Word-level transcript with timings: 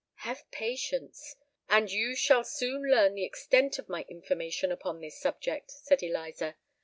"Have 0.25 0.49
patience—and 0.49 1.91
you 1.91 2.15
shall 2.15 2.43
soon 2.43 2.89
learn 2.89 3.13
the 3.13 3.23
extent 3.23 3.77
of 3.77 3.87
my 3.87 4.03
information 4.09 4.71
upon 4.71 4.99
this 4.99 5.21
subject," 5.21 5.69
said 5.69 6.01
Eliza. 6.01 6.55